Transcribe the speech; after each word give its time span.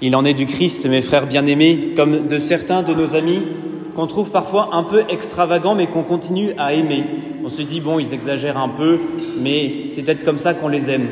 Il 0.00 0.14
en 0.14 0.24
est 0.24 0.34
du 0.34 0.46
Christ, 0.46 0.86
mes 0.86 1.02
frères 1.02 1.26
bien-aimés, 1.26 1.92
comme 1.96 2.28
de 2.28 2.38
certains 2.38 2.84
de 2.84 2.94
nos 2.94 3.16
amis 3.16 3.44
qu'on 3.96 4.06
trouve 4.06 4.30
parfois 4.30 4.70
un 4.72 4.84
peu 4.84 5.02
extravagants, 5.08 5.74
mais 5.74 5.88
qu'on 5.88 6.04
continue 6.04 6.52
à 6.56 6.72
aimer. 6.72 7.02
On 7.44 7.48
se 7.48 7.62
dit, 7.62 7.80
bon, 7.80 7.98
ils 7.98 8.14
exagèrent 8.14 8.58
un 8.58 8.68
peu, 8.68 9.00
mais 9.40 9.86
c'est 9.90 10.02
peut-être 10.02 10.24
comme 10.24 10.38
ça 10.38 10.54
qu'on 10.54 10.68
les 10.68 10.88
aime. 10.88 11.08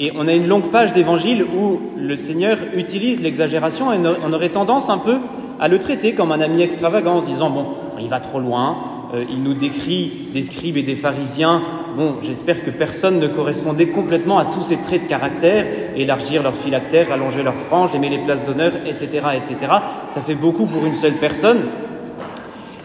Et 0.00 0.10
on 0.16 0.26
a 0.26 0.32
une 0.32 0.48
longue 0.48 0.70
page 0.72 0.92
d'évangile 0.92 1.44
où 1.44 1.78
le 1.96 2.16
Seigneur 2.16 2.58
utilise 2.74 3.22
l'exagération 3.22 3.92
et 3.92 3.98
on 4.26 4.32
aurait 4.32 4.48
tendance 4.48 4.90
un 4.90 4.98
peu 4.98 5.18
à 5.60 5.68
le 5.68 5.78
traiter 5.78 6.14
comme 6.14 6.32
un 6.32 6.40
ami 6.40 6.60
extravagant 6.60 7.18
en 7.18 7.20
se 7.20 7.26
disant, 7.26 7.50
bon, 7.50 7.66
il 8.00 8.08
va 8.08 8.18
trop 8.18 8.40
loin, 8.40 8.78
euh, 9.14 9.24
il 9.30 9.42
nous 9.42 9.54
décrit 9.54 10.12
des 10.34 10.42
scribes 10.42 10.76
et 10.76 10.82
des 10.82 10.94
pharisiens. 10.94 11.62
Bon, 11.96 12.16
j'espère 12.20 12.62
que 12.62 12.70
personne 12.70 13.18
ne 13.18 13.26
correspondait 13.26 13.88
complètement 13.88 14.38
à 14.38 14.44
tous 14.44 14.60
ces 14.60 14.76
traits 14.76 15.04
de 15.04 15.08
caractère, 15.08 15.64
élargir 15.96 16.42
leur 16.42 16.54
phylactère, 16.54 17.10
allonger 17.10 17.42
leurs 17.42 17.56
franges, 17.56 17.94
aimer 17.94 18.10
les 18.10 18.18
places 18.18 18.44
d'honneur, 18.44 18.72
etc., 18.86 19.08
etc. 19.34 19.72
Ça 20.08 20.20
fait 20.20 20.34
beaucoup 20.34 20.66
pour 20.66 20.84
une 20.84 20.94
seule 20.94 21.14
personne. 21.14 21.60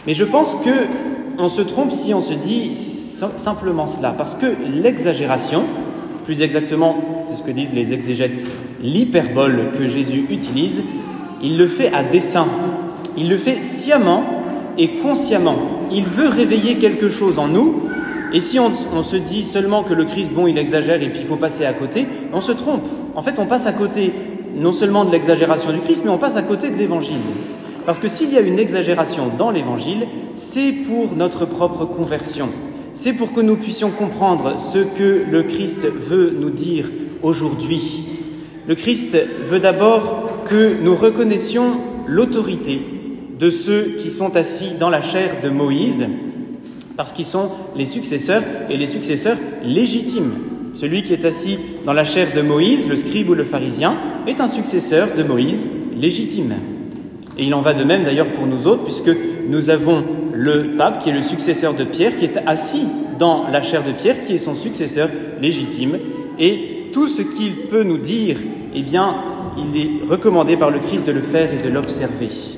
Mais 0.07 0.13
je 0.13 0.23
pense 0.23 0.55
que 0.55 0.87
on 1.37 1.49
se 1.49 1.61
trompe 1.61 1.91
si 1.91 2.13
on 2.13 2.21
se 2.21 2.33
dit 2.33 2.75
simplement 3.35 3.87
cela, 3.87 4.11
parce 4.11 4.35
que 4.35 4.45
l'exagération, 4.69 5.63
plus 6.25 6.41
exactement, 6.41 7.23
c'est 7.25 7.35
ce 7.35 7.43
que 7.43 7.51
disent 7.51 7.73
les 7.73 7.93
exégètes, 7.93 8.43
l'hyperbole 8.81 9.71
que 9.77 9.87
Jésus 9.87 10.25
utilise, 10.29 10.83
il 11.41 11.57
le 11.57 11.67
fait 11.67 11.93
à 11.93 12.03
dessein, 12.03 12.47
il 13.17 13.29
le 13.29 13.37
fait 13.37 13.63
sciemment 13.63 14.42
et 14.77 14.89
consciemment. 14.93 15.57
Il 15.91 16.05
veut 16.05 16.27
réveiller 16.27 16.77
quelque 16.77 17.09
chose 17.09 17.39
en 17.39 17.47
nous. 17.47 17.83
Et 18.33 18.41
si 18.41 18.59
on, 18.59 18.71
se 19.03 19.15
dit 19.15 19.45
seulement 19.45 19.83
que 19.83 19.93
le 19.93 20.05
Christ, 20.05 20.31
bon, 20.31 20.47
il 20.47 20.57
exagère 20.57 21.01
et 21.01 21.09
puis 21.09 21.19
il 21.21 21.27
faut 21.27 21.35
passer 21.35 21.65
à 21.65 21.73
côté, 21.73 22.07
on 22.33 22.41
se 22.41 22.51
trompe. 22.51 22.87
En 23.15 23.21
fait, 23.21 23.37
on 23.37 23.45
passe 23.45 23.67
à 23.67 23.73
côté 23.73 24.11
non 24.55 24.73
seulement 24.73 25.05
de 25.05 25.11
l'exagération 25.11 25.71
du 25.71 25.79
Christ, 25.79 26.03
mais 26.03 26.09
on 26.09 26.17
passe 26.17 26.35
à 26.35 26.41
côté 26.41 26.69
de 26.71 26.75
l'Évangile. 26.75 27.17
Parce 27.85 27.99
que 27.99 28.07
s'il 28.07 28.33
y 28.33 28.37
a 28.37 28.41
une 28.41 28.57
exagération 28.57 29.29
dans 29.37 29.51
l'Évangile, 29.51 30.07
c'est 30.35 30.71
pour 30.71 31.15
notre 31.15 31.45
propre 31.45 31.85
conversion. 31.85 32.49
C'est 32.95 33.13
pour 33.13 33.33
que 33.33 33.41
nous 33.41 33.55
puissions 33.55 33.91
comprendre 33.91 34.59
ce 34.59 34.79
que 34.79 35.23
le 35.29 35.43
Christ 35.43 35.87
veut 35.91 36.35
nous 36.39 36.49
dire 36.49 36.89
aujourd'hui. 37.21 38.05
Le 38.67 38.75
Christ 38.75 39.17
veut 39.45 39.59
d'abord 39.59 40.43
que 40.45 40.81
nous 40.81 40.95
reconnaissions 40.95 41.77
l'autorité 42.07 42.92
de 43.43 43.49
ceux 43.49 43.95
qui 43.97 44.09
sont 44.09 44.37
assis 44.37 44.71
dans 44.79 44.89
la 44.89 45.01
chair 45.01 45.41
de 45.43 45.49
Moïse, 45.49 46.07
parce 46.95 47.11
qu'ils 47.11 47.25
sont 47.25 47.49
les 47.75 47.85
successeurs 47.85 48.41
et 48.69 48.77
les 48.77 48.87
successeurs 48.87 49.35
légitimes. 49.65 50.35
Celui 50.71 51.03
qui 51.03 51.11
est 51.11 51.25
assis 51.25 51.59
dans 51.85 51.91
la 51.91 52.05
chair 52.05 52.29
de 52.33 52.41
Moïse, 52.41 52.87
le 52.87 52.95
scribe 52.95 53.29
ou 53.29 53.33
le 53.33 53.43
pharisien, 53.43 53.97
est 54.27 54.39
un 54.39 54.47
successeur 54.47 55.09
de 55.17 55.23
Moïse 55.23 55.67
légitime. 55.93 56.53
Et 57.37 57.43
il 57.43 57.53
en 57.53 57.59
va 57.59 57.73
de 57.73 57.83
même 57.83 58.05
d'ailleurs 58.05 58.31
pour 58.31 58.47
nous 58.47 58.65
autres, 58.65 58.85
puisque 58.85 59.11
nous 59.49 59.69
avons 59.69 60.05
le 60.31 60.77
pape 60.77 61.03
qui 61.03 61.09
est 61.09 61.13
le 61.13 61.21
successeur 61.21 61.73
de 61.73 61.83
Pierre, 61.83 62.15
qui 62.15 62.23
est 62.23 62.37
assis 62.45 62.87
dans 63.19 63.49
la 63.51 63.61
chair 63.61 63.83
de 63.83 63.91
Pierre, 63.91 64.23
qui 64.23 64.35
est 64.35 64.37
son 64.37 64.55
successeur 64.55 65.09
légitime. 65.41 65.97
Et 66.39 66.87
tout 66.93 67.09
ce 67.09 67.21
qu'il 67.21 67.67
peut 67.67 67.83
nous 67.83 67.97
dire, 67.97 68.37
eh 68.73 68.81
bien, 68.83 69.17
il 69.57 69.77
est 69.77 70.09
recommandé 70.09 70.55
par 70.55 70.71
le 70.71 70.79
Christ 70.79 71.05
de 71.05 71.11
le 71.11 71.21
faire 71.21 71.49
et 71.53 71.61
de 71.61 71.67
l'observer. 71.67 72.52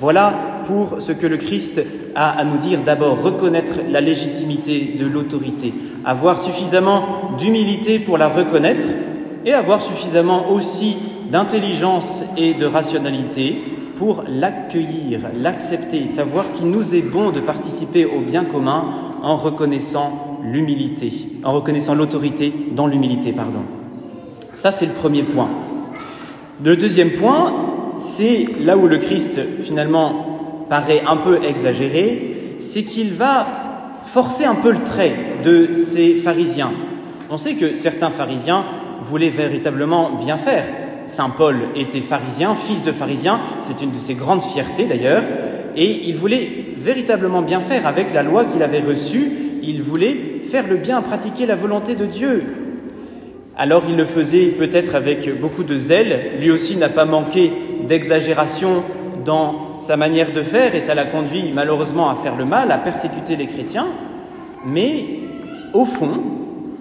Voilà 0.00 0.62
pour 0.64 1.02
ce 1.02 1.12
que 1.12 1.26
le 1.26 1.36
Christ 1.36 1.82
a 2.14 2.30
à 2.30 2.44
nous 2.44 2.56
dire 2.56 2.80
d'abord, 2.84 3.22
reconnaître 3.22 3.80
la 3.88 4.00
légitimité 4.00 4.96
de 4.98 5.06
l'autorité, 5.06 5.74
avoir 6.06 6.38
suffisamment 6.38 7.32
d'humilité 7.38 7.98
pour 7.98 8.16
la 8.16 8.28
reconnaître 8.28 8.88
et 9.44 9.52
avoir 9.52 9.82
suffisamment 9.82 10.50
aussi 10.50 10.96
d'intelligence 11.30 12.24
et 12.38 12.54
de 12.54 12.64
rationalité 12.64 13.62
pour 13.96 14.24
l'accueillir, 14.26 15.20
l'accepter, 15.36 16.08
savoir 16.08 16.50
qu'il 16.52 16.70
nous 16.70 16.94
est 16.94 17.02
bon 17.02 17.30
de 17.30 17.40
participer 17.40 18.06
au 18.06 18.20
bien 18.20 18.46
commun 18.46 18.86
en 19.22 19.36
reconnaissant 19.36 20.38
l'humilité, 20.42 21.12
en 21.44 21.52
reconnaissant 21.52 21.94
l'autorité 21.94 22.54
dans 22.72 22.86
l'humilité, 22.86 23.32
pardon. 23.32 23.60
Ça, 24.54 24.70
c'est 24.70 24.86
le 24.86 24.92
premier 24.92 25.22
point. 25.22 25.48
Le 26.64 26.76
deuxième 26.76 27.10
point, 27.10 27.69
c'est 28.00 28.46
là 28.60 28.76
où 28.76 28.88
le 28.88 28.98
Christ 28.98 29.40
finalement 29.62 30.64
paraît 30.68 31.02
un 31.06 31.16
peu 31.16 31.40
exagéré, 31.44 32.56
c'est 32.60 32.84
qu'il 32.84 33.12
va 33.12 33.46
forcer 34.02 34.44
un 34.44 34.54
peu 34.54 34.70
le 34.72 34.82
trait 34.82 35.12
de 35.44 35.72
ces 35.72 36.14
pharisiens. 36.14 36.72
On 37.28 37.36
sait 37.36 37.54
que 37.54 37.76
certains 37.76 38.10
pharisiens 38.10 38.64
voulaient 39.02 39.28
véritablement 39.28 40.12
bien 40.12 40.36
faire. 40.36 40.64
Saint 41.06 41.30
Paul 41.30 41.56
était 41.76 42.00
pharisien, 42.00 42.54
fils 42.54 42.82
de 42.82 42.92
pharisien, 42.92 43.40
c'est 43.60 43.82
une 43.82 43.90
de 43.90 43.98
ses 43.98 44.14
grandes 44.14 44.42
fiertés 44.42 44.84
d'ailleurs, 44.84 45.22
et 45.76 46.08
il 46.08 46.16
voulait 46.16 46.66
véritablement 46.76 47.42
bien 47.42 47.60
faire 47.60 47.86
avec 47.86 48.12
la 48.12 48.22
loi 48.22 48.44
qu'il 48.44 48.62
avait 48.62 48.80
reçue, 48.80 49.32
il 49.62 49.82
voulait 49.82 50.40
faire 50.42 50.66
le 50.68 50.76
bien, 50.76 51.02
pratiquer 51.02 51.46
la 51.46 51.54
volonté 51.54 51.94
de 51.96 52.06
Dieu, 52.06 52.44
alors 53.60 53.82
il 53.88 53.96
le 53.96 54.06
faisait 54.06 54.46
peut-être 54.46 54.94
avec 54.94 55.38
beaucoup 55.38 55.64
de 55.64 55.76
zèle, 55.76 56.38
lui 56.40 56.50
aussi 56.50 56.76
n'a 56.76 56.88
pas 56.88 57.04
manqué 57.04 57.52
d'exagération 57.86 58.82
dans 59.24 59.78
sa 59.78 59.96
manière 59.96 60.32
de 60.32 60.42
faire 60.42 60.74
et 60.74 60.80
ça 60.80 60.94
l'a 60.94 61.04
conduit 61.04 61.52
malheureusement 61.54 62.08
à 62.10 62.14
faire 62.14 62.36
le 62.36 62.44
mal, 62.44 62.72
à 62.72 62.78
persécuter 62.78 63.36
les 63.36 63.46
chrétiens, 63.46 63.88
mais 64.64 65.04
au 65.72 65.84
fond, 65.84 66.20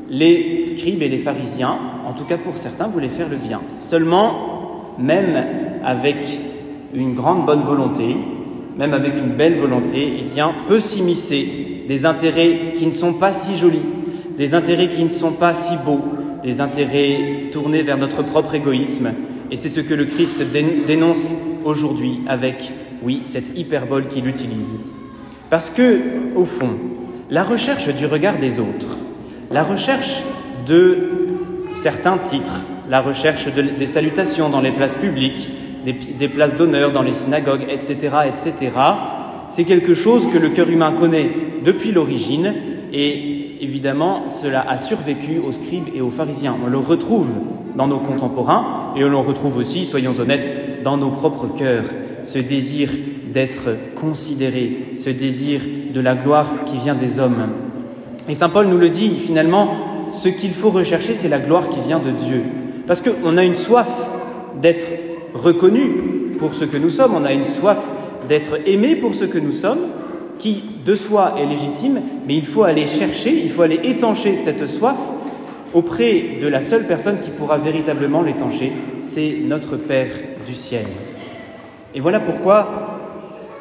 les 0.10 0.66
scribes 0.66 1.02
et 1.02 1.10
les 1.10 1.18
pharisiens, 1.18 1.78
en 2.08 2.14
tout 2.14 2.26
cas 2.26 2.38
pour 2.38 2.58
certains, 2.58 2.88
voulaient 2.88 3.08
faire 3.08 3.30
le 3.30 3.38
bien. 3.38 3.62
Seulement, 3.80 4.96
même 4.98 5.46
avec 5.84 6.40
une 6.94 7.14
grande 7.14 7.46
bonne 7.46 7.62
volonté, 7.62 8.16
même 8.78 8.94
avec 8.94 9.14
une 9.18 9.36
belle 9.36 9.56
volonté, 9.56 10.14
eh 10.20 10.24
bien, 10.24 10.54
peut 10.68 10.80
s'immiscer 10.80 11.84
des 11.88 12.06
intérêts 12.06 12.74
qui 12.76 12.88
ne 12.88 12.92
sont 12.92 13.14
pas 13.14 13.34
si 13.34 13.58
jolis, 13.58 13.86
des 14.38 14.54
intérêts 14.54 14.88
qui 14.88 15.04
ne 15.04 15.10
sont 15.10 15.34
pas 15.34 15.54
si 15.54 15.74
beaux, 15.86 16.02
des 16.44 16.62
intérêts 16.62 17.50
tournés 17.52 17.84
vers 17.84 17.98
notre 17.98 18.24
propre 18.24 18.56
égoïsme. 18.56 19.12
Et 19.52 19.58
c'est 19.58 19.70
ce 19.70 19.80
que 19.80 19.94
le 19.94 20.06
Christ 20.06 20.44
dénonce 20.86 21.36
aujourd'hui 21.66 22.20
avec, 22.28 22.72
oui, 23.04 23.22
cette 23.24 23.58
hyperbole 23.58 24.08
qu'il 24.08 24.28
utilise. 24.28 24.78
Parce 25.50 25.70
que, 25.70 26.00
au 26.36 26.46
fond, 26.46 26.78
la 27.30 27.44
recherche 27.44 27.88
du 27.90 28.06
regard 28.06 28.38
des 28.38 28.60
autres, 28.60 28.98
la 29.52 29.64
recherche 29.64 30.22
de 30.68 31.28
certains 31.76 32.18
titres, 32.18 32.64
la 32.90 33.02
recherche 33.02 33.48
des 33.48 33.86
salutations 33.86 34.50
dans 34.50 34.62
les 34.62 34.72
places 34.72 34.96
publiques, 34.96 35.50
des, 35.86 35.94
des 35.94 36.30
places 36.30 36.56
d'honneur 36.56 36.92
dans 36.92 37.02
les 37.04 37.14
synagogues, 37.14 37.66
etc., 37.70 38.10
etc., 38.28 38.72
c'est 39.50 39.64
quelque 39.64 39.96
chose 39.96 40.28
que 40.32 40.38
le 40.38 40.50
cœur 40.50 40.70
humain 40.70 40.92
connaît 40.92 41.32
depuis 41.66 41.92
l'origine 41.92 42.54
et 42.94 43.39
évidemment, 43.62 44.30
cela 44.30 44.66
a 44.68 44.78
survécu 44.78 45.40
aux 45.40 45.52
scribes 45.52 45.90
et 45.94 46.02
aux 46.02 46.10
pharisiens. 46.10 46.56
On 46.64 46.68
le 46.68 46.78
retrouve 46.78 47.28
dans 47.76 47.88
nos 47.88 48.00
contemporains 48.00 48.94
et 48.96 49.04
on 49.04 49.10
le 49.10 49.18
retrouve 49.18 49.58
aussi, 49.58 49.86
soyons 49.86 50.18
honnêtes, 50.20 50.84
dans 50.84 50.98
nos 50.98 51.10
propres 51.10 51.48
cœurs. 51.48 51.86
Ce 52.24 52.40
désir 52.40 52.90
d'être 53.32 53.70
considéré, 53.96 54.92
ce 54.96 55.10
désir 55.10 55.62
de 55.94 56.02
la 56.02 56.16
gloire 56.16 56.66
qui 56.66 56.78
vient 56.78 56.96
des 56.96 57.20
hommes. 57.20 57.50
Et 58.28 58.36
Saint 58.36 58.50
Paul 58.50 58.68
nous 58.68 58.78
le 58.78 58.90
dit, 58.90 59.12
finalement, 59.18 59.76
ce 60.12 60.30
qu'il 60.30 60.54
faut 60.54 60.70
rechercher, 60.70 61.16
c'est 61.16 61.30
la 61.30 61.40
gloire 61.40 61.70
qui 61.70 61.80
vient 61.80 62.00
de 62.00 62.12
Dieu. 62.12 62.44
Parce 62.88 63.02
qu'on 63.02 63.38
a 63.38 63.44
une 63.44 63.56
soif 63.56 64.12
d'être 64.62 64.88
reconnu 65.34 66.36
pour 66.38 66.54
ce 66.54 66.66
que 66.66 66.78
nous 66.78 66.90
sommes, 66.90 67.14
on 67.16 67.26
a 67.26 67.32
une 67.32 67.44
soif 67.44 67.80
d'être 68.28 68.58
aimé 68.66 68.96
pour 68.96 69.16
ce 69.16 69.26
que 69.26 69.38
nous 69.38 69.52
sommes, 69.52 69.88
qui 70.38 70.64
de 70.90 70.96
soi 70.96 71.36
est 71.38 71.46
légitime, 71.46 72.02
mais 72.26 72.34
il 72.34 72.48
faut 72.48 72.64
aller 72.64 72.88
chercher, 72.88 73.32
il 73.32 73.52
faut 73.52 73.62
aller 73.62 73.80
étancher 73.84 74.36
cette 74.36 74.66
soif 74.66 74.98
auprès 75.76 76.40
de 76.42 76.48
la 76.48 76.64
seule 76.64 76.88
personne 76.88 77.20
qui 77.20 77.30
pourra 77.30 77.60
véritablement 77.60 78.24
l'étancher, 78.24 78.74
c'est 79.00 79.36
notre 79.46 79.78
Père 79.78 80.10
du 80.48 80.56
ciel. 80.56 80.86
Et 81.94 82.00
voilà 82.00 82.20
pourquoi 82.20 82.98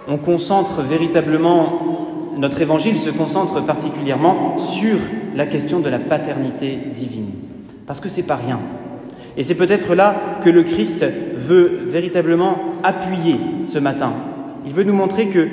on 0.08 0.16
concentre 0.16 0.80
véritablement, 0.80 2.32
notre 2.38 2.62
évangile 2.62 2.98
se 2.98 3.10
concentre 3.10 3.62
particulièrement 3.62 4.56
sur 4.56 4.96
la 5.36 5.44
question 5.44 5.80
de 5.80 5.90
la 5.90 5.98
paternité 5.98 6.78
divine, 6.94 7.32
parce 7.86 8.00
que 8.00 8.08
c'est 8.08 8.22
pas 8.22 8.36
rien. 8.36 8.58
Et 9.36 9.42
c'est 9.44 9.54
peut-être 9.54 9.94
là 9.94 10.16
que 10.42 10.48
le 10.48 10.62
Christ 10.62 11.04
veut 11.36 11.80
véritablement 11.84 12.56
appuyer 12.82 13.36
ce 13.64 13.78
matin. 13.78 14.14
Il 14.64 14.72
veut 14.72 14.84
nous 14.84 14.94
montrer 14.94 15.28
que 15.28 15.46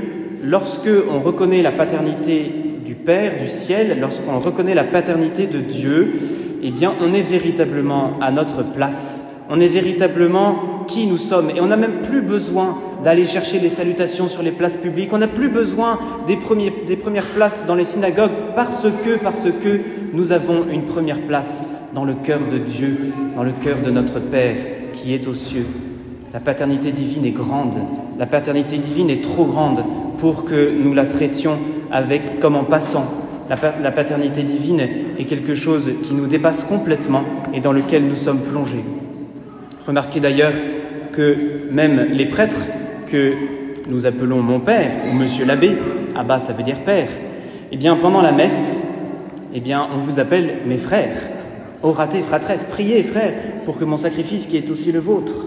lorsque 0.46 0.90
on 1.12 1.20
reconnaît 1.20 1.62
la 1.62 1.72
paternité 1.72 2.54
du 2.86 2.96
Père, 2.96 3.38
du 3.38 3.48
ciel, 3.48 3.98
lorsqu'on 4.00 4.40
reconnaît 4.40 4.76
la 4.76 4.84
paternité 4.84 5.48
de 5.48 5.60
Dieu, 5.60 6.14
eh 6.62 6.72
bien, 6.72 6.94
on 7.02 7.14
est 7.14 7.22
véritablement 7.22 8.14
à 8.22 8.32
notre 8.32 8.64
place. 8.64 9.32
On 9.50 9.60
est 9.60 9.68
véritablement 9.68 10.86
qui 10.88 11.08
nous 11.08 11.18
sommes. 11.18 11.52
Et 11.52 11.62
on 11.62 11.68
n'a 11.68 11.78
même 11.78 12.02
plus 12.02 12.22
besoin 12.22 12.78
d'aller 13.04 13.26
chercher 13.26 13.60
les 13.60 13.70
salutations 13.70 14.28
sur 14.28 14.42
les 14.42 14.52
places 14.52 14.78
publiques. 14.78 15.12
On 15.14 15.20
n'a 15.20 15.28
plus 15.28 15.50
besoin 15.50 16.00
des, 16.28 16.38
premières 16.38 17.26
places 17.36 17.66
dans 17.66 17.76
les 17.76 17.84
synagogues 17.84 18.32
parce 18.56 18.88
que, 19.04 19.18
parce 19.22 19.46
que 19.46 19.82
nous 20.14 20.32
avons 20.32 20.66
une 20.72 20.84
première 20.84 21.22
place 21.22 21.68
dans 21.94 22.06
le 22.06 22.14
cœur 22.14 22.40
de 22.52 22.58
Dieu, 22.58 22.98
dans 23.36 23.44
le 23.44 23.52
cœur 23.52 23.82
de 23.82 23.92
notre 23.92 24.20
Père 24.20 24.58
qui 24.94 25.14
est 25.14 25.28
aux 25.28 25.36
cieux. 25.36 25.68
La 26.34 26.40
paternité 26.40 26.92
divine 26.92 27.26
est 27.26 27.32
grande. 27.32 27.78
La 28.18 28.26
paternité 28.26 28.78
divine 28.78 29.10
est 29.10 29.24
trop 29.24 29.46
grande 29.46 29.84
pour 30.18 30.46
que 30.46 30.72
nous 30.72 30.94
la 30.94 31.06
traitions 31.06 31.60
avec 31.92 32.40
comme 32.40 32.56
en 32.56 32.64
passant. 32.64 33.06
La, 33.48 33.92
paternité 33.92 34.42
divine 34.42 34.82
est 35.20 35.26
quelque 35.26 35.54
chose 35.54 35.92
qui 36.02 36.16
nous 36.16 36.26
dépasse 36.26 36.64
complètement 36.64 37.24
et 37.54 37.60
dans 37.60 37.74
lequel 37.74 38.04
nous 38.04 38.16
sommes 38.16 38.40
plongés. 38.40 38.84
Remarquez 39.86 40.20
d'ailleurs 40.20 40.54
que 41.12 41.70
même 41.72 42.08
les 42.12 42.26
prêtres 42.26 42.68
que 43.06 43.34
nous 43.88 44.08
appelons 44.08 44.42
mon 44.42 44.60
père 44.60 44.92
ou 45.08 45.16
monsieur 45.16 45.46
l'abbé, 45.46 45.78
Abba 46.16 46.40
ça 46.40 46.54
veut 46.54 46.64
dire 46.64 46.80
père, 46.80 47.10
eh 47.72 47.78
bien 47.78 47.96
pendant 47.98 48.24
la 48.24 48.32
messe, 48.32 48.82
eh 49.54 49.60
bien 49.60 49.88
on 49.96 50.00
vous 50.00 50.20
appelle 50.20 50.56
mes 50.66 50.78
frères. 50.78 51.30
Orate 51.84 52.18
fratres, 52.24 52.66
priez 52.68 53.04
frères 53.04 53.34
pour 53.64 53.78
que 53.78 53.86
mon 53.86 53.98
sacrifice 53.98 54.48
qui 54.48 54.58
est 54.58 54.72
aussi 54.72 54.92
le 54.92 55.00
vôtre. 55.00 55.46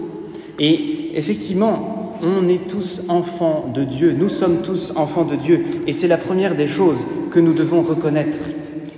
Et 0.57 1.11
effectivement, 1.15 1.98
on 2.23 2.47
est 2.47 2.67
tous 2.69 3.03
enfants 3.07 3.71
de 3.73 3.83
Dieu, 3.83 4.15
nous 4.17 4.29
sommes 4.29 4.61
tous 4.61 4.93
enfants 4.95 5.25
de 5.25 5.35
Dieu, 5.35 5.65
et 5.87 5.93
c'est 5.93 6.07
la 6.07 6.17
première 6.17 6.55
des 6.55 6.67
choses 6.67 7.05
que 7.31 7.39
nous 7.39 7.53
devons 7.53 7.81
reconnaître. 7.81 8.39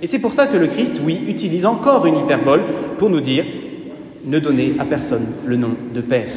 Et 0.02 0.06
c'est 0.06 0.18
pour 0.18 0.32
ça 0.32 0.46
que 0.46 0.56
le 0.56 0.66
Christ, 0.66 1.00
oui, 1.04 1.22
utilise 1.28 1.64
encore 1.64 2.06
une 2.06 2.18
hyperbole 2.18 2.62
pour 2.98 3.08
nous 3.08 3.20
dire 3.20 3.44
ne 4.24 4.38
donnez 4.38 4.74
à 4.78 4.84
personne 4.84 5.26
le 5.46 5.56
nom 5.56 5.70
de 5.94 6.00
Père. 6.00 6.28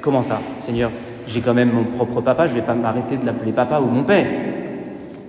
Comment 0.00 0.22
ça, 0.22 0.40
Seigneur 0.58 0.90
J'ai 1.26 1.40
quand 1.40 1.54
même 1.54 1.72
mon 1.72 1.84
propre 1.84 2.20
papa, 2.20 2.46
je 2.46 2.52
ne 2.54 2.60
vais 2.60 2.66
pas 2.66 2.74
m'arrêter 2.74 3.16
de 3.16 3.24
l'appeler 3.24 3.52
papa 3.52 3.80
ou 3.80 3.86
mon 3.86 4.02
père. 4.02 4.26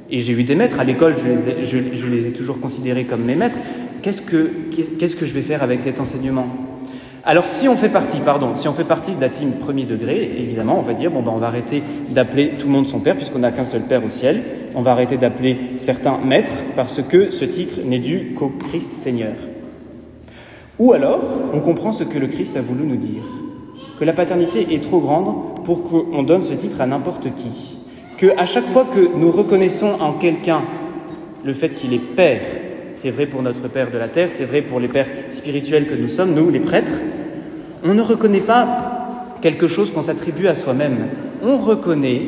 Et 0.09 0.19
j'ai 0.19 0.33
eu 0.33 0.43
des 0.43 0.55
maîtres, 0.55 0.79
à 0.79 0.83
l'école, 0.83 1.15
je, 1.17 2.07
les 2.07 2.27
ai, 2.27 2.31
toujours 2.31 2.59
considérés 2.59 3.05
comme 3.05 3.23
mes 3.23 3.35
maîtres. 3.35 3.57
Qu'est-ce 4.01 4.21
que, 4.21 4.51
qu'est-ce 4.99 5.15
que 5.15 5.25
je 5.25 5.33
vais 5.33 5.41
faire 5.41 5.63
avec 5.63 5.81
cet 5.81 5.99
enseignement? 5.99 6.47
Alors 7.27 7.47
si 7.47 7.67
on 7.67 7.75
fait 7.75 7.89
partie, 7.89 8.19
pardon, 8.19 8.53
si 8.53 8.67
on 8.67 8.73
fait 8.73 8.83
partie 8.83 9.15
de 9.15 9.21
la 9.21 9.29
team 9.29 9.53
premier 9.53 9.85
degré, 9.85 10.31
évidemment, 10.37 10.77
on 10.77 10.83
va 10.83 10.93
dire 10.93 11.09
bon 11.09 11.23
ben 11.23 11.31
on 11.33 11.39
va 11.39 11.47
arrêter 11.47 11.81
d'appeler 12.09 12.49
tout 12.59 12.67
le 12.67 12.73
monde 12.73 12.85
son 12.85 12.99
père 12.99 13.15
puisqu'on 13.15 13.39
n'a 13.39 13.51
qu'un 13.51 13.63
seul 13.63 13.81
père 13.81 14.05
au 14.05 14.09
ciel. 14.09 14.43
On 14.75 14.83
va 14.83 14.91
arrêter 14.91 15.17
d'appeler 15.17 15.71
certains 15.75 16.19
maîtres 16.19 16.63
parce 16.75 17.01
que 17.01 17.31
ce 17.31 17.43
titre 17.43 17.77
n'est 17.83 17.97
dû 17.97 18.35
qu'au 18.35 18.49
Christ 18.49 18.93
Seigneur. 18.93 19.33
Ou 20.77 20.93
alors, 20.93 21.21
on 21.51 21.61
comprend 21.61 21.91
ce 21.91 22.03
que 22.03 22.19
le 22.19 22.27
Christ 22.27 22.57
a 22.57 22.61
voulu 22.61 22.85
nous 22.85 22.97
dire, 22.97 23.23
que 23.99 24.05
la 24.05 24.13
paternité 24.13 24.75
est 24.75 24.83
trop 24.83 24.99
grande 24.99 25.63
pour 25.63 25.83
qu'on 25.83 26.21
donne 26.21 26.43
ce 26.43 26.53
titre 26.53 26.79
à 26.79 26.85
n'importe 26.85 27.33
qui, 27.33 27.79
que 28.17 28.37
à 28.37 28.45
chaque 28.45 28.67
fois 28.67 28.85
que 28.85 29.17
nous 29.17 29.31
reconnaissons 29.31 29.93
en 29.99 30.13
quelqu'un 30.13 30.61
le 31.43 31.53
fait 31.53 31.69
qu'il 31.69 31.93
est 31.93 31.99
père 32.15 32.43
c'est 32.95 33.11
vrai 33.11 33.25
pour 33.25 33.41
notre 33.41 33.67
Père 33.67 33.91
de 33.91 33.97
la 33.97 34.07
terre, 34.07 34.29
c'est 34.31 34.45
vrai 34.45 34.61
pour 34.61 34.79
les 34.79 34.87
pères 34.87 35.07
spirituels 35.29 35.85
que 35.85 35.93
nous 35.93 36.07
sommes, 36.07 36.33
nous, 36.33 36.49
les 36.49 36.59
prêtres. 36.59 37.01
On 37.83 37.93
ne 37.93 38.01
reconnaît 38.01 38.39
pas 38.39 39.27
quelque 39.41 39.67
chose 39.67 39.91
qu'on 39.91 40.01
s'attribue 40.01 40.47
à 40.47 40.55
soi-même. 40.55 41.07
On 41.43 41.57
reconnaît 41.57 42.21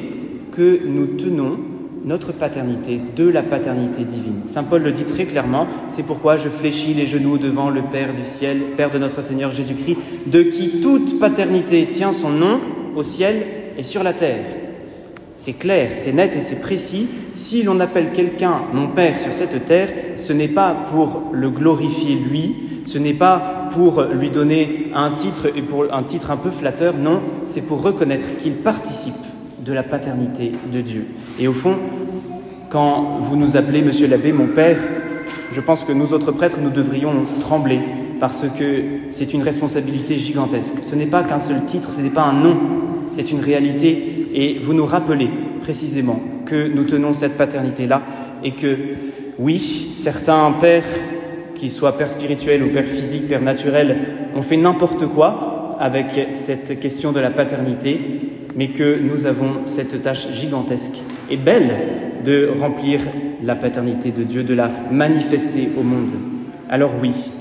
que 0.52 0.82
nous 0.86 1.08
tenons 1.08 1.58
notre 2.06 2.32
paternité 2.32 3.00
de 3.16 3.28
la 3.28 3.44
paternité 3.44 4.04
divine. 4.04 4.42
Saint 4.46 4.64
Paul 4.64 4.84
le 4.84 4.92
dit 4.92 5.04
très 5.04 5.26
clairement, 5.26 5.68
c'est 5.90 6.04
pourquoi 6.04 6.38
je 6.38 6.48
fléchis 6.48 6.94
les 6.94 7.06
genoux 7.06 7.38
devant 7.38 7.70
le 7.70 7.82
Père 7.82 8.14
du 8.14 8.24
ciel, 8.24 8.60
Père 8.78 8.92
de 8.92 8.98
notre 8.98 9.22
Seigneur 9.22 9.52
Jésus-Christ, 9.52 9.98
de 10.28 10.44
qui 10.44 10.80
toute 10.80 11.20
paternité 11.20 11.90
tient 11.92 12.14
son 12.14 12.30
nom 12.30 12.62
au 12.96 13.04
ciel 13.04 13.36
et 13.78 13.84
sur 13.84 14.04
la 14.04 14.14
terre. 14.14 14.46
C'est 15.40 15.54
clair, 15.54 15.92
c'est 15.94 16.14
net 16.14 16.36
et 16.36 16.42
c'est 16.42 16.60
précis. 16.60 17.08
Si 17.34 17.62
l'on 17.62 17.80
appelle 17.80 18.12
quelqu'un 18.12 18.56
mon 18.74 18.88
Père 18.88 19.20
sur 19.20 19.32
cette 19.32 19.66
terre, 19.66 19.90
ce 20.18 20.34
n'est 20.34 20.48
pas 20.48 20.76
pour 20.88 21.30
le 21.32 21.52
glorifier 21.52 22.16
lui, 22.16 22.56
ce 22.88 22.98
n'est 22.98 23.14
pas 23.14 23.68
pour 23.70 24.02
lui 24.02 24.32
donner 24.32 24.90
un 24.96 25.12
titre 25.12 25.52
et 25.56 25.62
pour 25.62 25.94
un 25.94 26.02
titre 26.02 26.32
un 26.32 26.38
peu 26.38 26.50
flatteur, 26.50 26.96
non, 26.98 27.22
c'est 27.46 27.62
pour 27.62 27.84
reconnaître 27.84 28.26
qu'il 28.40 28.54
participe 28.54 29.14
de 29.64 29.74
la 29.74 29.84
paternité 29.84 30.54
de 30.74 30.82
Dieu. 30.82 31.06
Et 31.40 31.48
au 31.48 31.54
fond, 31.54 31.76
quand 32.72 33.20
vous 33.20 33.36
nous 33.36 33.56
appelez 33.58 33.84
Monsieur 33.84 34.08
l'abbé, 34.08 34.32
mon 34.32 34.48
Père, 34.48 34.80
je 35.52 35.62
pense 35.62 35.84
que 35.84 35.92
nous 35.92 36.14
autres 36.14 36.32
prêtres, 36.32 36.58
nous 36.60 36.72
devrions 36.72 37.14
trembler 37.40 37.82
parce 38.20 38.46
que 38.58 38.82
c'est 39.12 39.36
une 39.36 39.44
responsabilité 39.44 40.18
gigantesque. 40.18 40.78
Ce 40.82 40.96
n'est 40.96 41.06
pas 41.06 41.22
qu'un 41.22 41.42
seul 41.42 41.64
titre, 41.66 41.92
ce 41.92 42.02
n'est 42.02 42.10
pas 42.10 42.24
un 42.24 42.34
nom, 42.34 42.58
c'est 43.12 43.32
une 43.32 43.40
réalité 43.40 44.27
et 44.38 44.60
vous 44.60 44.74
nous 44.76 44.86
rappelez 44.86 45.32
précisément 45.62 46.22
que 46.46 46.68
nous 46.68 46.84
tenons 46.84 47.12
cette 47.14 47.38
paternité-là 47.38 48.04
et 48.44 48.52
que 48.52 48.78
oui, 49.40 49.94
certains 49.96 50.52
pères, 50.62 50.86
qu'ils 51.56 51.72
soient 51.72 51.98
pères 51.98 52.12
spirituels 52.12 52.62
ou 52.62 52.72
pères 52.72 52.86
physiques, 52.86 53.28
pères 53.28 53.42
naturels, 53.42 53.98
ont 54.36 54.44
fait 54.44 54.58
n'importe 54.58 55.08
quoi 55.08 55.72
avec 55.80 56.30
cette 56.34 56.80
question 56.80 57.12
de 57.12 57.20
la 57.20 57.32
paternité, 57.32 58.00
mais 58.56 58.68
que 58.68 59.00
nous 59.00 59.26
avons 59.26 59.66
cette 59.66 60.04
tâche 60.04 60.28
gigantesque 60.32 61.02
et 61.32 61.38
belle 61.38 61.76
de 62.24 62.52
remplir 62.60 63.02
la 63.44 63.56
paternité 63.56 64.12
de 64.12 64.22
Dieu, 64.22 64.44
de 64.44 64.54
la 64.54 64.70
manifester 64.92 65.68
au 65.80 65.82
monde. 65.82 66.12
Alors 66.70 66.92
oui, 67.02 67.32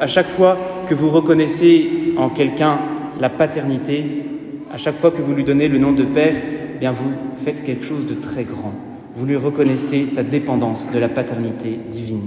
à 0.00 0.06
chaque 0.06 0.28
fois 0.28 0.56
que 0.88 0.94
vous 0.94 1.10
reconnaissez 1.10 2.14
en 2.16 2.30
quelqu'un 2.30 2.78
la 3.20 3.28
paternité, 3.28 4.29
à 4.70 4.76
chaque 4.76 4.96
fois 4.96 5.10
que 5.10 5.20
vous 5.20 5.34
lui 5.34 5.44
donnez 5.44 5.68
le 5.68 5.78
nom 5.78 5.92
de 5.92 6.04
Père, 6.04 6.34
eh 6.36 6.78
bien 6.78 6.92
vous 6.92 7.12
faites 7.36 7.64
quelque 7.64 7.84
chose 7.84 8.06
de 8.06 8.14
très 8.14 8.44
grand. 8.44 8.72
Vous 9.16 9.26
lui 9.26 9.36
reconnaissez 9.36 10.06
sa 10.06 10.22
dépendance 10.22 10.90
de 10.92 10.98
la 10.98 11.08
paternité 11.08 11.78
divine. 11.90 12.22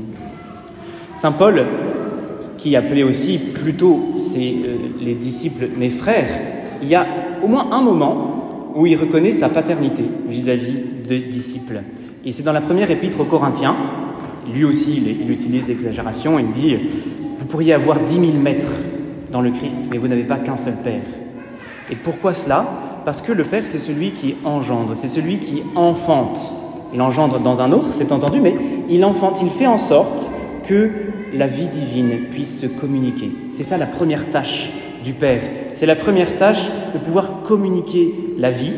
Saint 1.15 1.31
Paul, 1.31 1.63
qui 2.57 2.75
appelait 2.75 3.03
aussi 3.03 3.37
plutôt 3.37 4.13
ses, 4.17 4.57
euh, 4.65 4.75
les 4.99 5.15
disciples 5.15 5.69
mes 5.77 5.89
frères, 5.89 6.27
il 6.81 6.89
y 6.89 6.95
a 6.95 7.07
au 7.41 7.47
moins 7.47 7.71
un 7.71 7.81
moment 7.81 8.71
où 8.75 8.85
il 8.85 8.97
reconnaît 8.97 9.31
sa 9.31 9.47
paternité 9.47 10.03
vis-à-vis 10.27 10.77
des 11.07 11.19
disciples. 11.19 11.81
Et 12.25 12.31
c'est 12.31 12.43
dans 12.43 12.53
la 12.53 12.61
première 12.61 12.91
épître 12.91 13.21
aux 13.21 13.25
Corinthiens. 13.25 13.75
Lui 14.53 14.65
aussi, 14.65 14.97
il, 14.97 15.21
il 15.21 15.31
utilise 15.31 15.69
l'exagération. 15.69 16.39
Il 16.39 16.49
dit 16.49 16.77
Vous 17.37 17.45
pourriez 17.45 17.73
avoir 17.73 18.01
dix 18.01 18.19
mille 18.19 18.39
maîtres 18.39 18.73
dans 19.31 19.41
le 19.41 19.51
Christ, 19.51 19.87
mais 19.89 19.97
vous 19.97 20.07
n'avez 20.07 20.23
pas 20.25 20.37
qu'un 20.37 20.57
seul 20.57 20.75
Père. 20.83 21.01
Et 21.91 21.95
pourquoi 21.95 22.33
cela 22.33 22.65
Parce 23.05 23.21
que 23.21 23.31
le 23.31 23.43
Père, 23.43 23.63
c'est 23.65 23.79
celui 23.79 24.11
qui 24.11 24.35
engendre, 24.45 24.95
c'est 24.95 25.07
celui 25.07 25.39
qui 25.39 25.63
enfante. 25.75 26.53
Il 26.93 27.01
engendre 27.01 27.39
dans 27.39 27.61
un 27.61 27.71
autre, 27.71 27.89
c'est 27.91 28.11
entendu, 28.11 28.39
mais 28.39 28.55
il 28.89 29.03
enfante, 29.03 29.41
il 29.41 29.49
fait 29.49 29.67
en 29.67 29.77
sorte 29.77 30.31
que 30.63 30.91
la 31.33 31.47
vie 31.47 31.67
divine 31.67 32.29
puisse 32.31 32.59
se 32.59 32.67
communiquer. 32.67 33.31
C'est 33.51 33.63
ça 33.63 33.77
la 33.77 33.87
première 33.87 34.29
tâche 34.29 34.71
du 35.03 35.13
Père. 35.13 35.41
C'est 35.71 35.85
la 35.85 35.95
première 35.95 36.37
tâche 36.37 36.69
de 36.93 36.99
pouvoir 36.99 37.41
communiquer 37.43 38.13
la 38.37 38.51
vie, 38.51 38.73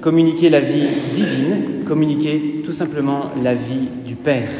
communiquer 0.00 0.48
la 0.48 0.60
vie 0.60 0.86
divine, 1.12 1.84
communiquer 1.84 2.62
tout 2.64 2.72
simplement 2.72 3.26
la 3.42 3.54
vie 3.54 3.88
du 4.06 4.14
Père. 4.14 4.50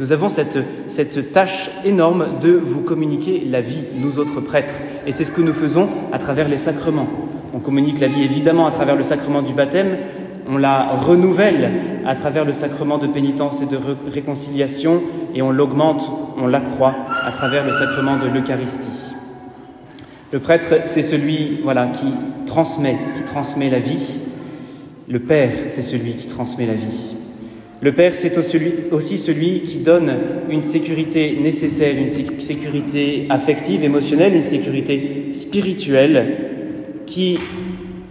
Nous 0.00 0.12
avons 0.12 0.30
cette, 0.30 1.32
tâche 1.32 1.70
énorme 1.84 2.40
de 2.40 2.52
vous 2.52 2.80
communiquer 2.80 3.42
la 3.44 3.60
vie, 3.60 3.82
nous 3.94 4.18
autres 4.18 4.40
prêtres. 4.40 4.74
Et 5.06 5.12
c'est 5.12 5.24
ce 5.24 5.30
que 5.30 5.42
nous 5.42 5.52
faisons 5.52 5.88
à 6.10 6.18
travers 6.18 6.48
les 6.48 6.56
sacrements. 6.56 7.08
On 7.54 7.58
communique 7.58 8.00
la 8.00 8.06
vie 8.06 8.22
évidemment 8.22 8.66
à 8.66 8.70
travers 8.70 8.96
le 8.96 9.02
sacrement 9.02 9.42
du 9.42 9.52
baptême, 9.52 9.96
on 10.48 10.58
la 10.58 10.96
renouvelle 10.96 11.70
à 12.06 12.14
travers 12.14 12.44
le 12.44 12.52
sacrement 12.52 12.98
de 12.98 13.06
pénitence 13.06 13.62
et 13.62 13.66
de 13.66 13.78
réconciliation, 14.12 15.02
et 15.34 15.42
on 15.42 15.50
l'augmente, 15.50 16.10
on 16.38 16.46
l'accroît 16.46 16.96
à 17.24 17.30
travers 17.30 17.64
le 17.64 17.72
sacrement 17.72 18.16
de 18.16 18.26
l'Eucharistie. 18.26 19.14
Le 20.32 20.38
prêtre, 20.38 20.82
c'est 20.86 21.02
celui 21.02 21.60
voilà, 21.62 21.88
qui 21.88 22.06
transmet, 22.46 22.96
qui 23.16 23.22
transmet 23.24 23.68
la 23.68 23.78
vie. 23.78 24.18
Le 25.08 25.18
Père, 25.18 25.50
c'est 25.68 25.82
celui 25.82 26.14
qui 26.14 26.26
transmet 26.26 26.66
la 26.66 26.74
vie. 26.74 27.16
Le 27.80 27.92
Père, 27.92 28.12
c'est 28.14 28.36
aussi 28.92 29.18
celui 29.18 29.62
qui 29.62 29.78
donne 29.78 30.12
une 30.50 30.62
sécurité 30.62 31.38
nécessaire, 31.40 31.96
une 31.96 32.08
sécurité 32.08 33.26
affective, 33.30 33.82
émotionnelle, 33.82 34.36
une 34.36 34.42
sécurité 34.42 35.30
spirituelle 35.32 36.49
qui 37.10 37.38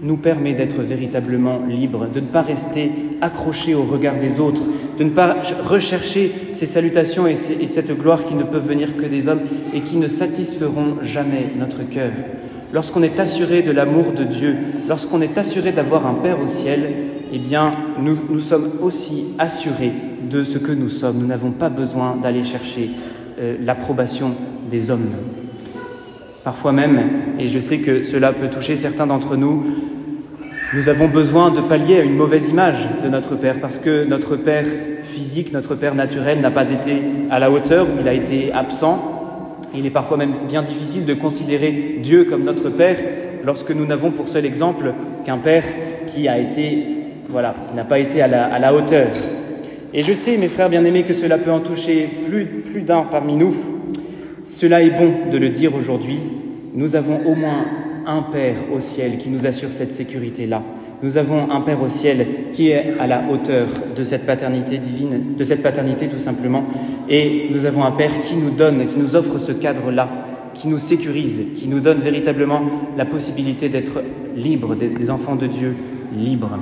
nous 0.01 0.17
permet 0.17 0.53
d'être 0.53 0.81
véritablement 0.81 1.61
libres, 1.67 2.07
de 2.13 2.19
ne 2.19 2.25
pas 2.27 2.41
rester 2.41 2.91
accrochés 3.21 3.73
au 3.73 3.83
regard 3.83 4.17
des 4.17 4.39
autres, 4.39 4.63
de 4.97 5.03
ne 5.05 5.09
pas 5.09 5.37
rechercher 5.63 6.31
ces 6.53 6.65
salutations 6.65 7.25
et, 7.25 7.35
cette 7.35 7.97
gloire 7.97 8.25
qui 8.25 8.35
ne 8.35 8.43
peuvent 8.43 8.67
venir 8.67 8.97
que 8.97 9.05
des 9.05 9.27
hommes 9.27 9.41
et 9.73 9.81
qui 9.81 9.95
ne 9.97 10.07
satisferont 10.07 10.97
jamais 11.01 11.51
notre 11.57 11.83
cœur. 11.87 12.11
Lorsqu'on 12.73 13.01
est 13.01 13.19
assuré 13.19 13.61
de 13.61 13.71
l'amour 13.71 14.11
de 14.11 14.23
Dieu, 14.23 14.57
lorsqu'on 14.87 15.21
est 15.21 15.37
assuré 15.37 15.71
d'avoir 15.71 16.05
un 16.05 16.15
Père 16.15 16.39
au 16.41 16.47
ciel, 16.47 16.93
eh 17.31 17.39
bien, 17.39 17.71
nous, 17.99 18.39
sommes 18.39 18.71
aussi 18.81 19.27
assurés 19.37 19.93
de 20.29 20.43
ce 20.43 20.57
que 20.57 20.71
nous 20.71 20.89
sommes. 20.89 21.19
Nous 21.19 21.27
n'avons 21.27 21.51
pas 21.51 21.69
besoin 21.69 22.17
d'aller 22.21 22.43
chercher 22.43 22.91
euh, 23.39 23.55
l'approbation 23.61 24.33
des 24.69 24.91
hommes. 24.91 25.09
Parfois 26.49 26.71
même, 26.71 26.99
et 27.37 27.47
je 27.47 27.59
sais 27.59 27.77
que 27.77 28.01
cela 28.01 28.33
peut 28.33 28.47
toucher 28.47 28.75
certains 28.75 29.05
d'entre 29.05 29.35
nous, 29.35 29.63
nous 30.73 30.89
avons 30.89 31.07
besoin 31.07 31.51
de 31.51 31.61
pallier 31.61 31.99
à 31.99 32.03
une 32.03 32.15
mauvaise 32.15 32.49
image 32.49 32.89
de 33.03 33.07
notre 33.07 33.35
Père, 33.35 33.59
parce 33.59 33.77
que 33.77 34.03
notre 34.03 34.35
Père 34.35 34.65
physique, 35.03 35.53
notre 35.53 35.75
Père 35.75 35.93
naturel 35.93 36.41
n'a 36.41 36.49
pas 36.49 36.71
été 36.71 37.03
à 37.29 37.37
la 37.37 37.51
hauteur, 37.51 37.85
ou 37.85 37.99
il 37.99 38.07
a 38.07 38.13
été 38.13 38.51
absent, 38.51 39.67
Il 39.75 39.85
est 39.85 39.91
parfois 39.91 40.17
même 40.17 40.33
bien 40.47 40.63
difficile 40.63 41.05
de 41.05 41.13
considérer 41.13 41.99
Dieu 42.01 42.23
comme 42.23 42.45
notre 42.45 42.71
Père 42.71 42.97
lorsque 43.45 43.69
nous 43.69 43.85
n'avons 43.85 44.09
pour 44.09 44.27
seul 44.27 44.43
exemple 44.43 44.95
qu'un 45.25 45.37
Père 45.37 45.65
qui 46.07 46.27
a 46.27 46.39
été, 46.39 46.83
voilà, 47.29 47.53
n'a 47.75 47.83
pas 47.83 47.99
été 47.99 48.23
à 48.23 48.27
la, 48.27 48.73
hauteur. 48.73 49.09
Et 49.93 50.01
je 50.01 50.13
sais, 50.13 50.35
mes 50.37 50.47
frères 50.47 50.69
bien-aimés, 50.69 51.03
que 51.03 51.13
cela 51.13 51.37
peut 51.37 51.51
en 51.51 51.59
toucher 51.59 52.09
plus 52.25 52.81
d'un 52.81 53.03
parmi 53.03 53.35
nous. 53.35 53.53
Cela 54.49 54.81
est 54.81 54.89
bon 54.89 55.29
de 55.31 55.37
le 55.37 55.49
dire 55.49 55.75
aujourd'hui. 55.75 56.17
Nous 56.73 56.95
avons 56.95 57.19
au 57.23 57.35
moins 57.35 57.65
un 58.07 58.23
Père 58.23 58.55
au 58.75 58.79
ciel 58.79 59.19
qui 59.19 59.29
nous 59.29 59.45
assure 59.45 59.71
cette 59.71 59.91
sécurité-là. 59.91 60.63
Nous 61.03 61.17
avons 61.17 61.51
un 61.51 61.61
Père 61.61 61.79
au 61.83 61.87
ciel 61.87 62.25
qui 62.51 62.71
est 62.71 62.95
à 62.99 63.05
la 63.05 63.21
hauteur 63.31 63.67
de 63.95 64.03
cette 64.03 64.25
paternité 64.25 64.79
divine, 64.79 65.35
de 65.37 65.43
cette 65.43 65.61
paternité 65.61 66.07
tout 66.07 66.17
simplement. 66.17 66.63
Et 67.07 67.49
nous 67.51 67.65
avons 67.65 67.83
un 67.83 67.91
Père 67.91 68.21
qui 68.21 68.37
nous 68.37 68.49
donne, 68.49 68.87
qui 68.87 68.97
nous 68.97 69.15
offre 69.15 69.37
ce 69.37 69.51
cadre-là, 69.51 70.09
qui 70.55 70.67
nous 70.67 70.79
sécurise, 70.79 71.43
qui 71.53 71.67
nous 71.67 71.79
donne 71.79 71.99
véritablement 71.99 72.63
la 72.97 73.05
possibilité 73.05 73.69
d'être 73.69 74.01
libres, 74.35 74.73
des 74.73 75.11
enfants 75.11 75.35
de 75.35 75.45
Dieu 75.45 75.75
libres. 76.17 76.57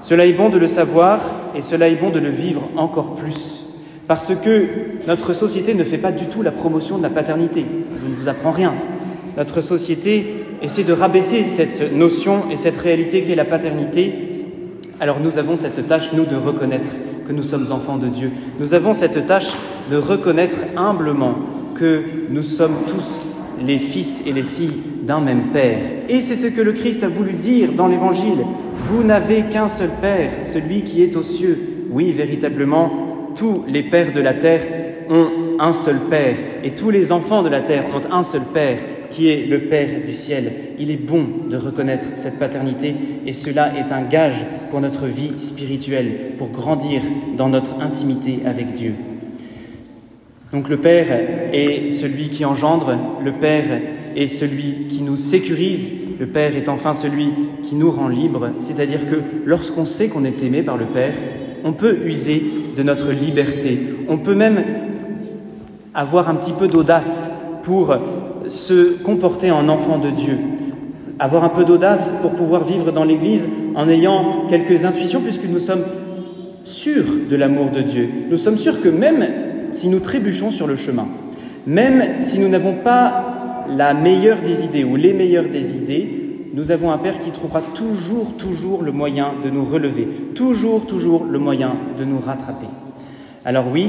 Cela 0.00 0.26
est 0.26 0.32
bon 0.32 0.48
de 0.48 0.58
le 0.58 0.68
savoir 0.68 1.18
et 1.56 1.60
cela 1.60 1.88
est 1.88 1.96
bon 1.96 2.10
de 2.10 2.20
le 2.20 2.30
vivre 2.30 2.68
encore 2.76 3.16
plus. 3.16 3.59
Parce 4.10 4.34
que 4.34 4.66
notre 5.06 5.34
société 5.34 5.72
ne 5.72 5.84
fait 5.84 5.96
pas 5.96 6.10
du 6.10 6.26
tout 6.26 6.42
la 6.42 6.50
promotion 6.50 6.98
de 6.98 7.02
la 7.04 7.10
paternité. 7.10 7.64
Je 8.02 8.08
ne 8.08 8.14
vous 8.16 8.26
apprends 8.26 8.50
rien. 8.50 8.74
Notre 9.38 9.60
société 9.60 10.46
essaie 10.62 10.82
de 10.82 10.92
rabaisser 10.92 11.44
cette 11.44 11.94
notion 11.94 12.50
et 12.50 12.56
cette 12.56 12.76
réalité 12.76 13.22
qu'est 13.22 13.36
la 13.36 13.44
paternité, 13.44 14.12
alors 14.98 15.20
nous 15.20 15.38
avons 15.38 15.54
cette 15.54 15.86
tâche, 15.86 16.10
nous, 16.12 16.24
de 16.24 16.34
reconnaître 16.34 16.88
que 17.24 17.32
nous 17.32 17.44
sommes 17.44 17.70
enfants 17.70 17.98
de 17.98 18.08
Dieu. 18.08 18.32
Nous 18.58 18.74
avons 18.74 18.94
cette 18.94 19.26
tâche 19.26 19.52
de 19.92 19.96
reconnaître 19.96 20.64
humblement 20.76 21.36
que 21.76 22.02
nous 22.30 22.42
sommes 22.42 22.78
tous 22.88 23.24
les 23.64 23.78
fils 23.78 24.24
et 24.26 24.32
les 24.32 24.42
filles 24.42 24.80
d'un 25.04 25.20
même 25.20 25.52
Père. 25.52 25.78
Et 26.08 26.20
c'est 26.20 26.34
ce 26.34 26.48
que 26.48 26.62
le 26.62 26.72
Christ 26.72 27.04
a 27.04 27.08
voulu 27.08 27.34
dire 27.34 27.74
dans 27.74 27.86
l'Évangile. 27.86 28.44
Vous 28.80 29.04
n'avez 29.04 29.44
qu'un 29.44 29.68
seul 29.68 29.90
Père, 30.02 30.32
celui 30.42 30.82
qui 30.82 31.00
est 31.04 31.14
aux 31.14 31.22
cieux. 31.22 31.86
Oui, 31.92 32.10
véritablement, 32.10 33.09
tous 33.40 33.64
les 33.66 33.82
pères 33.82 34.12
de 34.12 34.20
la 34.20 34.34
terre 34.34 34.60
ont 35.08 35.30
un 35.58 35.72
seul 35.72 35.96
Père, 36.10 36.36
et 36.62 36.72
tous 36.72 36.90
les 36.90 37.10
enfants 37.10 37.42
de 37.42 37.48
la 37.48 37.62
terre 37.62 37.86
ont 37.94 38.14
un 38.14 38.22
seul 38.22 38.42
Père, 38.52 38.76
qui 39.10 39.28
est 39.28 39.46
le 39.46 39.62
Père 39.62 40.04
du 40.04 40.12
ciel. 40.12 40.52
Il 40.78 40.90
est 40.90 40.98
bon 40.98 41.24
de 41.50 41.56
reconnaître 41.56 42.04
cette 42.12 42.38
paternité 42.38 42.94
et 43.26 43.32
cela 43.32 43.72
est 43.78 43.92
un 43.92 44.02
gage 44.02 44.44
pour 44.70 44.82
notre 44.82 45.06
vie 45.06 45.32
spirituelle, 45.36 46.32
pour 46.36 46.50
grandir 46.50 47.00
dans 47.38 47.48
notre 47.48 47.80
intimité 47.80 48.40
avec 48.44 48.74
Dieu. 48.74 48.92
Donc 50.52 50.68
le 50.68 50.76
Père 50.76 51.06
est 51.54 51.88
celui 51.88 52.28
qui 52.28 52.44
engendre, 52.44 52.98
le 53.24 53.32
Père 53.32 53.80
est 54.16 54.28
celui 54.28 54.86
qui 54.86 55.00
nous 55.00 55.16
sécurise, 55.16 55.90
le 56.18 56.26
Père 56.26 56.54
est 56.56 56.68
enfin 56.68 56.92
celui 56.92 57.30
qui 57.62 57.74
nous 57.74 57.90
rend 57.90 58.08
libres, 58.08 58.50
c'est-à-dire 58.60 59.06
que 59.06 59.16
lorsqu'on 59.46 59.86
sait 59.86 60.08
qu'on 60.08 60.26
est 60.26 60.42
aimé 60.42 60.62
par 60.62 60.76
le 60.76 60.84
Père, 60.84 61.14
on 61.64 61.72
peut 61.72 62.00
user 62.04 62.42
de 62.76 62.82
notre 62.82 63.10
liberté, 63.10 63.80
on 64.08 64.18
peut 64.18 64.34
même 64.34 64.62
avoir 65.94 66.28
un 66.28 66.34
petit 66.34 66.52
peu 66.52 66.68
d'audace 66.68 67.30
pour 67.62 67.94
se 68.48 68.94
comporter 69.02 69.50
en 69.50 69.68
enfant 69.68 69.98
de 69.98 70.10
Dieu, 70.10 70.38
avoir 71.18 71.44
un 71.44 71.48
peu 71.48 71.64
d'audace 71.64 72.14
pour 72.22 72.32
pouvoir 72.32 72.64
vivre 72.64 72.92
dans 72.92 73.04
l'Église 73.04 73.48
en 73.74 73.88
ayant 73.88 74.46
quelques 74.48 74.84
intuitions, 74.84 75.20
puisque 75.20 75.44
nous 75.44 75.58
sommes 75.58 75.84
sûrs 76.64 77.06
de 77.28 77.36
l'amour 77.36 77.70
de 77.70 77.80
Dieu. 77.80 78.08
Nous 78.30 78.36
sommes 78.36 78.58
sûrs 78.58 78.80
que 78.80 78.88
même 78.88 79.26
si 79.72 79.88
nous 79.88 80.00
trébuchons 80.00 80.50
sur 80.50 80.66
le 80.66 80.76
chemin, 80.76 81.06
même 81.66 82.20
si 82.20 82.38
nous 82.38 82.48
n'avons 82.48 82.74
pas 82.74 83.64
la 83.76 83.94
meilleure 83.94 84.40
des 84.40 84.64
idées 84.64 84.84
ou 84.84 84.96
les 84.96 85.12
meilleures 85.12 85.48
des 85.48 85.76
idées, 85.76 86.19
nous 86.52 86.70
avons 86.70 86.90
un 86.90 86.98
Père 86.98 87.18
qui 87.18 87.30
trouvera 87.30 87.60
toujours, 87.60 88.36
toujours 88.36 88.82
le 88.82 88.92
moyen 88.92 89.34
de 89.42 89.50
nous 89.50 89.64
relever, 89.64 90.06
toujours, 90.34 90.86
toujours 90.86 91.24
le 91.24 91.38
moyen 91.38 91.76
de 91.96 92.04
nous 92.04 92.18
rattraper. 92.18 92.66
Alors 93.44 93.66
oui, 93.72 93.88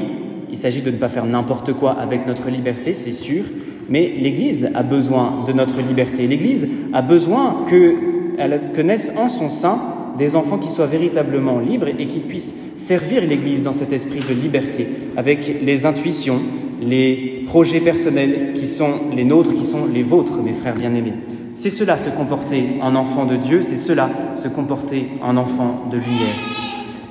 il 0.52 0.58
s'agit 0.58 0.82
de 0.82 0.92
ne 0.92 0.98
pas 0.98 1.10
faire 1.10 1.26
n'importe 1.26 1.74
quoi 1.74 1.92
avec 1.92 2.28
notre 2.28 2.50
liberté, 2.50 2.94
c'est 2.94 3.14
sûr, 3.14 3.46
mais 3.90 4.14
l'Église 4.18 4.70
a 4.76 4.84
besoin 4.84 5.44
de 5.46 5.54
notre 5.54 5.82
liberté. 5.82 6.28
L'Église 6.28 6.68
a 6.94 7.02
besoin 7.02 7.66
que, 7.68 8.82
naissent 8.82 9.14
en 9.18 9.30
son 9.30 9.50
sein 9.50 9.80
des 10.18 10.36
enfants 10.36 10.58
qui 10.58 10.70
soient 10.70 10.88
véritablement 10.88 11.60
libres 11.60 11.88
et 11.88 12.06
qui 12.06 12.20
puissent 12.20 12.56
servir 12.78 13.26
l'Église 13.26 13.64
dans 13.64 13.72
cet 13.72 13.94
esprit 13.94 14.20
de 14.28 14.34
liberté, 14.34 14.88
avec 15.16 15.62
les 15.64 15.86
intuitions, 15.86 16.40
les 16.82 17.44
projets 17.48 17.80
personnels 17.80 18.52
qui 18.54 18.68
sont 18.68 18.92
les 19.16 19.24
nôtres, 19.24 19.54
qui 19.54 19.66
sont 19.66 19.86
les 19.86 20.04
vôtres, 20.04 20.42
mes 20.42 20.54
frères 20.54 20.76
bien-aimés. 20.76 21.14
C'est 21.56 21.70
cela 21.70 21.98
se 21.98 22.10
comporter 22.10 22.78
en 22.82 22.96
enfant 22.96 23.26
de 23.26 23.36
Dieu, 23.36 23.62
c'est 23.62 23.76
cela 23.76 24.10
se 24.36 24.48
comporter 24.48 25.10
en 25.22 25.36
enfant 25.38 25.88
de 25.92 25.98
lumière. 25.98 26.36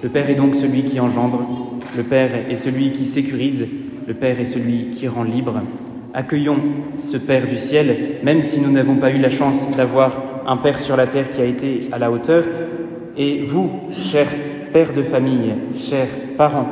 Le 0.02 0.08
Père 0.08 0.30
est 0.30 0.34
donc 0.34 0.54
celui 0.54 0.84
qui 0.84 0.98
engendre, 0.98 1.42
le 1.96 2.02
Père 2.02 2.30
est 2.48 2.56
celui 2.56 2.92
qui 2.92 3.04
sécurise, 3.04 3.68
le 4.08 4.14
Père 4.14 4.40
est 4.40 4.46
celui 4.46 4.90
qui 4.90 5.08
rend 5.08 5.24
libre. 5.24 5.60
Accueillons 6.14 6.58
ce 6.94 7.18
Père 7.18 7.46
du 7.46 7.58
ciel, 7.58 8.18
même 8.22 8.42
si 8.42 8.60
nous 8.60 8.70
n'avons 8.70 8.96
pas 8.96 9.10
eu 9.10 9.18
la 9.18 9.28
chance 9.28 9.68
d'avoir 9.76 10.20
un 10.46 10.56
Père 10.56 10.80
sur 10.80 10.96
la 10.96 11.06
terre 11.06 11.30
qui 11.32 11.40
a 11.42 11.44
été 11.44 11.80
à 11.92 11.98
la 11.98 12.10
hauteur. 12.10 12.44
Et 13.16 13.42
vous, 13.42 13.70
chers 13.98 14.30
pères 14.72 14.94
de 14.94 15.02
famille, 15.02 15.52
chers 15.76 16.08
parents, 16.36 16.68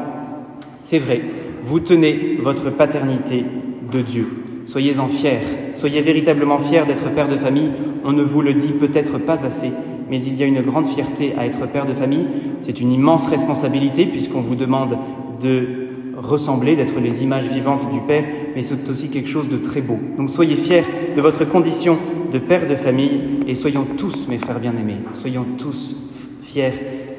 c'est 0.81 0.99
vrai, 0.99 1.21
vous 1.65 1.81
tenez 1.81 2.39
votre 2.41 2.71
paternité 2.71 3.45
de 3.93 4.01
Dieu. 4.01 4.48
Soyez-en 4.69 5.09
fiers, 5.09 5.41
soyez 5.73 6.03
véritablement 6.03 6.59
fiers 6.59 6.85
d'être 6.87 7.11
père 7.15 7.27
de 7.27 7.39
famille. 7.39 7.71
On 8.05 8.13
ne 8.13 8.23
vous 8.23 8.43
le 8.43 8.53
dit 8.53 8.73
peut-être 8.73 9.17
pas 9.17 9.47
assez, 9.47 9.73
mais 10.11 10.23
il 10.23 10.37
y 10.37 10.43
a 10.43 10.47
une 10.47 10.61
grande 10.61 10.87
fierté 10.87 11.33
à 11.39 11.47
être 11.47 11.67
père 11.69 11.87
de 11.87 11.95
famille. 11.95 12.27
C'est 12.61 12.79
une 12.79 12.93
immense 12.93 13.27
responsabilité 13.29 14.05
puisqu'on 14.05 14.43
vous 14.43 14.57
demande 14.57 14.99
de 15.41 15.89
ressembler, 16.19 16.77
d'être 16.77 17.01
les 17.01 17.23
images 17.23 17.49
vivantes 17.49 17.91
du 17.91 18.01
Père, 18.01 18.25
mais 18.55 18.63
c'est 18.63 18.91
aussi 18.91 19.09
quelque 19.09 19.31
chose 19.31 19.49
de 19.49 19.57
très 19.57 19.81
beau. 19.81 19.99
Donc 20.19 20.29
soyez 20.29 20.57
fiers 20.57 20.85
de 21.17 21.21
votre 21.23 21.47
condition 21.47 21.97
de 22.31 22.39
père 22.39 22.67
de 22.67 22.75
famille 22.75 23.21
et 23.47 23.55
soyons 23.55 23.87
tous, 23.97 24.29
mes 24.29 24.37
frères 24.37 24.61
bien-aimés, 24.61 24.99
soyons 25.15 25.47
tous 25.57 25.97
fiers 26.43 26.73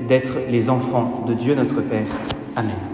d'être 0.08 0.38
les 0.52 0.70
enfants 0.70 1.26
de 1.28 1.34
Dieu 1.34 1.56
notre 1.56 1.82
Père. 1.82 2.06
Amen. 2.56 2.89